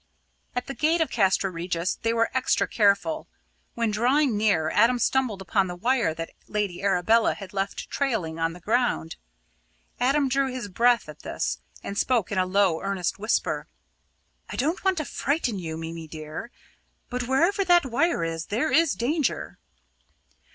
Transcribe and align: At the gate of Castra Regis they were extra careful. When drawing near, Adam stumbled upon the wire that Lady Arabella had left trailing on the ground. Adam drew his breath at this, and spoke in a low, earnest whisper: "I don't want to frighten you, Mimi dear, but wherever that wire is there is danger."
At 0.55 0.65
the 0.65 0.73
gate 0.73 0.99
of 0.99 1.11
Castra 1.11 1.51
Regis 1.51 1.99
they 2.01 2.11
were 2.11 2.31
extra 2.35 2.67
careful. 2.67 3.27
When 3.75 3.91
drawing 3.91 4.35
near, 4.35 4.71
Adam 4.71 4.97
stumbled 4.97 5.43
upon 5.43 5.67
the 5.67 5.75
wire 5.75 6.15
that 6.15 6.31
Lady 6.47 6.81
Arabella 6.81 7.35
had 7.35 7.53
left 7.53 7.87
trailing 7.91 8.39
on 8.39 8.53
the 8.53 8.59
ground. 8.59 9.15
Adam 9.99 10.27
drew 10.27 10.51
his 10.51 10.69
breath 10.69 11.07
at 11.07 11.19
this, 11.19 11.59
and 11.83 11.99
spoke 11.99 12.31
in 12.31 12.39
a 12.39 12.47
low, 12.47 12.81
earnest 12.81 13.19
whisper: 13.19 13.67
"I 14.49 14.55
don't 14.55 14.83
want 14.83 14.97
to 14.97 15.05
frighten 15.05 15.59
you, 15.59 15.77
Mimi 15.77 16.07
dear, 16.07 16.49
but 17.11 17.27
wherever 17.27 17.63
that 17.63 17.85
wire 17.85 18.23
is 18.23 18.47
there 18.47 18.71
is 18.71 18.93
danger." 18.93 19.59